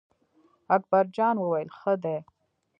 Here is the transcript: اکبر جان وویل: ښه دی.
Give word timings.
اکبر 0.75 1.05
جان 1.17 1.35
وویل: 1.39 1.69
ښه 1.77 1.93
دی. 2.03 2.17